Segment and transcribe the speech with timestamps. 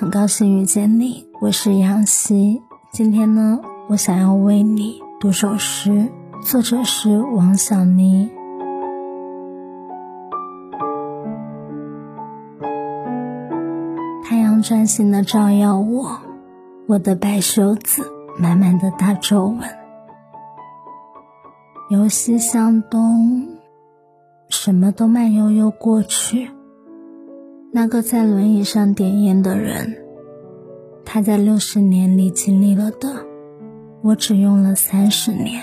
[0.00, 2.62] 很高兴遇见你，我是杨希。
[2.90, 6.08] 今天呢，我想要为你读首诗，
[6.42, 8.30] 作者是王小妮。
[14.24, 16.18] 太阳专心的照耀我，
[16.86, 18.02] 我的白袖子
[18.38, 19.58] 满满的大皱纹。
[21.90, 23.48] 由西向东，
[24.48, 26.50] 什么都慢悠悠过去。
[27.72, 29.96] 那个在轮椅上点烟的人，
[31.04, 33.24] 他在六十年里经历了的，
[34.02, 35.62] 我只用了三十年。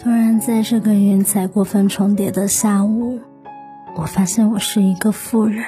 [0.00, 3.20] 突然，在这个云彩过分重叠的下午，
[3.96, 5.64] 我发现我是一个富人。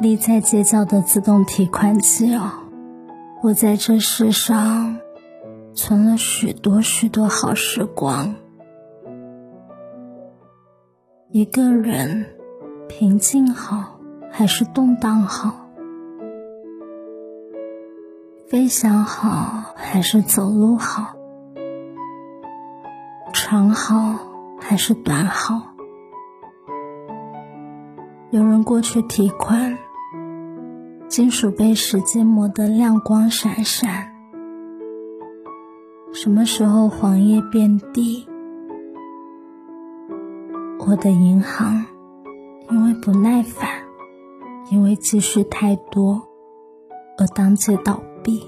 [0.00, 2.50] 立在街角的自动提款机哦，
[3.42, 4.98] 我在这世上。
[5.78, 8.34] 存了许多许多好时光。
[11.30, 12.26] 一个人
[12.88, 15.68] 平静好还是动荡好？
[18.48, 21.14] 飞翔好还是走路好？
[23.32, 24.18] 长好
[24.60, 25.62] 还是短好？
[28.30, 29.78] 有人过去提款，
[31.06, 34.17] 金属被时间磨得亮光闪闪。
[36.20, 38.26] 什么时候黄叶遍地？
[40.80, 41.86] 我的银行
[42.70, 43.70] 因为不耐烦，
[44.72, 46.20] 因为积蓄太多
[47.18, 48.42] 而当即倒闭。